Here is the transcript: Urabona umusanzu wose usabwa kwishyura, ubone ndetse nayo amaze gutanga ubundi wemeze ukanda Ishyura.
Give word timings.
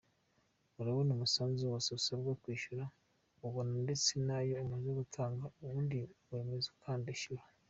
Urabona 0.79 1.09
umusanzu 1.13 1.61
wose 1.71 1.89
usabwa 1.99 2.31
kwishyura, 2.41 2.85
ubone 3.45 3.75
ndetse 3.85 4.11
nayo 4.27 4.53
amaze 4.63 4.89
gutanga 4.99 5.43
ubundi 5.61 5.97
wemeze 6.31 6.67
ukanda 6.77 7.09
Ishyura. 7.17 7.43